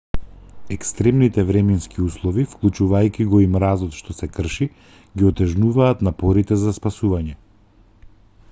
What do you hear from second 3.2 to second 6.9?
го и мразот што се крши ги отежнуваат напорите за